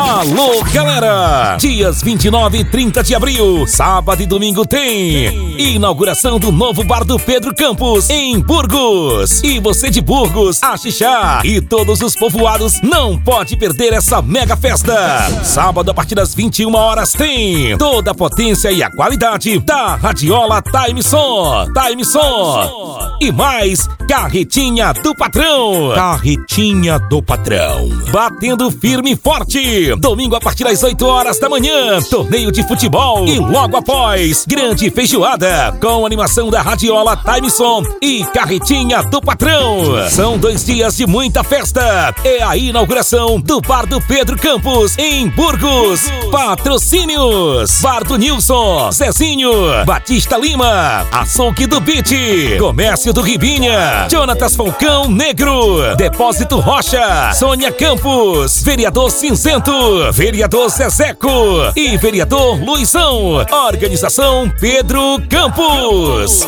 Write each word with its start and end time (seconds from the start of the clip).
Alô, 0.00 0.62
galera! 0.72 1.56
Dias 1.58 2.00
29 2.04 2.58
e 2.58 2.64
30 2.64 3.02
de 3.02 3.16
abril, 3.16 3.66
sábado 3.66 4.22
e 4.22 4.26
domingo 4.26 4.64
tem 4.64 5.58
inauguração 5.60 6.38
do 6.38 6.52
novo 6.52 6.84
bar 6.84 7.04
do 7.04 7.18
Pedro 7.18 7.52
Campos, 7.52 8.08
em 8.08 8.38
Burgos. 8.38 9.42
E 9.42 9.58
você 9.58 9.90
de 9.90 10.00
Burgos, 10.00 10.62
Axixá 10.62 11.40
e 11.44 11.60
todos 11.60 12.00
os 12.00 12.14
povoados 12.14 12.80
não 12.80 13.18
pode 13.18 13.56
perder 13.56 13.92
essa 13.92 14.22
mega 14.22 14.56
festa. 14.56 14.94
Sábado, 15.42 15.90
a 15.90 15.94
partir 15.94 16.14
das 16.14 16.32
21 16.32 16.72
horas, 16.76 17.12
tem 17.12 17.76
toda 17.76 18.12
a 18.12 18.14
potência 18.14 18.70
e 18.70 18.84
a 18.84 18.90
qualidade 18.92 19.58
da 19.58 19.96
Radiola 19.96 20.62
Time 20.62 21.02
Som. 21.02 21.66
Time 21.72 22.04
Som. 22.04 23.18
E 23.20 23.32
mais, 23.32 23.88
carretinha 24.08 24.92
do 24.92 25.12
patrão. 25.16 25.92
Carretinha 25.92 27.00
do 27.00 27.20
patrão. 27.20 27.88
Batendo 28.12 28.70
firme 28.70 29.14
e 29.14 29.16
forte. 29.16 29.87
Domingo 29.96 30.36
a 30.36 30.40
partir 30.40 30.64
das 30.64 30.82
8 30.82 31.06
horas 31.06 31.38
da 31.38 31.48
manhã, 31.48 32.00
torneio 32.02 32.50
de 32.52 32.66
futebol 32.66 33.26
e 33.26 33.38
logo 33.38 33.76
após, 33.76 34.44
grande 34.46 34.90
feijoada 34.90 35.76
com 35.80 36.04
animação 36.04 36.50
da 36.50 36.60
Radiola 36.60 37.16
Timeson 37.16 37.82
e 38.02 38.24
Carretinha 38.26 39.02
do 39.04 39.20
Patrão. 39.20 40.08
São 40.10 40.36
dois 40.38 40.64
dias 40.64 40.96
de 40.96 41.06
muita 41.06 41.42
festa. 41.44 42.14
É 42.24 42.42
a 42.42 42.56
inauguração 42.56 43.40
do 43.40 43.60
Bar 43.60 43.86
do 43.86 44.00
Pedro 44.00 44.36
Campos 44.36 44.96
em 44.98 45.28
Burgos. 45.28 46.02
Patrocínios: 46.30 47.80
Bar 47.80 48.04
do 48.04 48.16
Nilson, 48.16 48.90
Zezinho, 48.92 49.50
Batista 49.86 50.36
Lima, 50.36 51.06
Açougue 51.12 51.66
do 51.66 51.80
Beat, 51.80 52.10
Comércio 52.58 53.12
do 53.12 53.20
Ribinha, 53.20 54.08
Jonatas 54.10 54.56
Falcão 54.56 55.08
Negro, 55.08 55.96
Depósito 55.96 56.58
Rocha, 56.58 57.32
Sônia 57.34 57.70
Campos, 57.70 58.62
Vereador 58.62 59.10
Cinzento, 59.10 59.72
Vereador 60.12 60.68
Zezeco 60.70 61.28
e 61.76 61.96
Vereador 61.96 62.60
Luizão. 62.60 63.44
Organização 63.50 64.52
Pedro 64.60 65.20
Campos. 65.28 66.46